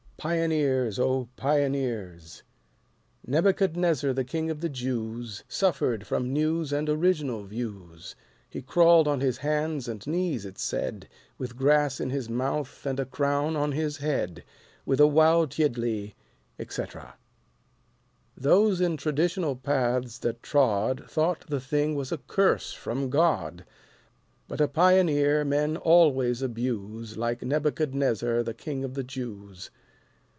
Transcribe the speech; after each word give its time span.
Pioneers, 0.21 0.99
O 0.99 1.29
Pioneers 1.35 2.43
Nebuchadnezzar 3.25 4.13
the 4.13 4.23
King 4.23 4.51
of 4.51 4.61
the 4.61 4.69
Jews 4.69 5.43
Suffered 5.47 6.05
from 6.05 6.31
new 6.31 6.63
and 6.71 6.87
original 6.87 7.43
views, 7.45 8.15
He 8.47 8.61
crawled 8.61 9.07
on 9.07 9.19
his 9.21 9.39
hands 9.39 9.87
and 9.87 10.05
knees, 10.05 10.45
it's 10.45 10.61
said, 10.61 11.09
With 11.39 11.57
grass 11.57 11.99
in 11.99 12.11
his 12.11 12.29
mouth 12.29 12.85
and 12.85 12.99
a 12.99 13.05
crown 13.07 13.55
on 13.55 13.71
his 13.71 13.97
head. 13.97 14.43
With 14.85 14.99
a 14.99 15.07
wowtyiddly, 15.07 16.13
etc. 16.59 17.15
Those 18.37 18.79
in 18.79 18.97
traditional 18.97 19.55
paths 19.55 20.19
that 20.19 20.43
trod 20.43 21.09
Thought 21.09 21.47
the 21.47 21.59
thing 21.59 21.95
was 21.95 22.11
a 22.11 22.19
curse 22.19 22.73
from 22.73 23.09
God, 23.09 23.65
But 24.47 24.61
a 24.61 24.67
Pioneer 24.67 25.43
men 25.43 25.77
always 25.77 26.43
abuse 26.43 27.17
Like 27.17 27.41
Nebuchadnezzar 27.41 28.43
the 28.43 28.53
King 28.53 28.83
of 28.83 28.93
the 28.93 29.03
Jews. 29.03 29.71